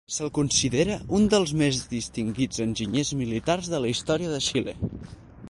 Se'l 0.13 0.29
considera 0.35 0.95
un 1.17 1.27
dels 1.33 1.53
més 1.59 1.81
distingits 1.91 2.65
enginyers 2.67 3.13
militars 3.21 3.71
de 3.75 3.83
la 3.85 3.93
història 3.95 4.35
de 4.35 4.43
Xile. 4.49 4.77